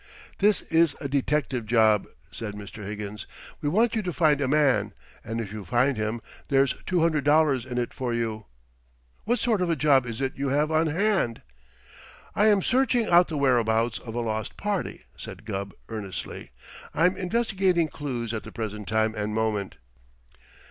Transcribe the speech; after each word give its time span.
"This 0.39 0.63
is 0.63 0.95
a 0.99 1.07
detective 1.07 1.67
job," 1.67 2.07
said 2.31 2.55
Mr. 2.55 2.83
Higgins. 2.83 3.27
"We 3.61 3.69
want 3.69 3.95
you 3.95 4.01
to 4.01 4.11
find 4.11 4.41
a 4.41 4.47
man, 4.47 4.95
and 5.23 5.39
if 5.39 5.53
you 5.53 5.63
find 5.63 5.95
him, 5.95 6.21
there's 6.47 6.73
two 6.87 7.01
hundred 7.01 7.23
dollars 7.23 7.67
in 7.67 7.77
it 7.77 7.93
for 7.93 8.11
you. 8.11 8.47
What 9.25 9.37
sort 9.37 9.61
of 9.61 9.69
a 9.69 9.75
job 9.75 10.07
is 10.07 10.19
it 10.19 10.35
you 10.35 10.47
have 10.49 10.71
on 10.71 10.87
hand?" 10.87 11.43
"I 12.35 12.47
am 12.47 12.63
searching 12.63 13.05
out 13.09 13.27
the 13.27 13.37
whereabouts 13.37 13.99
of 13.99 14.15
a 14.15 14.21
lost 14.21 14.57
party," 14.57 15.05
said 15.15 15.45
Gubb 15.45 15.71
earnestly. 15.87 16.49
"I'm 16.95 17.15
investigating 17.15 17.87
clues 17.87 18.33
at 18.33 18.41
the 18.41 18.51
present 18.51 18.87
time 18.87 19.13
and 19.13 19.35
moment." 19.35 19.75